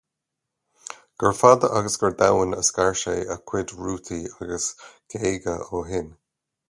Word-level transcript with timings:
Gur 1.23 1.35
fada 1.39 1.67
agus 1.79 1.95
gur 2.03 2.15
domhain 2.21 2.55
a 2.59 2.63
scar 2.69 2.93
sé 3.01 3.15
a 3.35 3.37
chuid 3.47 3.69
rútaí 3.83 4.19
agus 4.41 4.65
géaga 5.09 5.55
ó 5.75 5.85
shin. 5.89 6.07